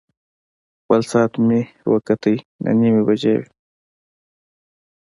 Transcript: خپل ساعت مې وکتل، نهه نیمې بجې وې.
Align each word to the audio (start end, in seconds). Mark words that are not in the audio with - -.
خپل 0.81 0.99
ساعت 1.11 1.33
مې 1.47 1.61
وکتل، 1.91 2.37
نهه 2.63 2.73
نیمې 2.79 3.01
بجې 3.07 3.33
وې. 3.39 3.45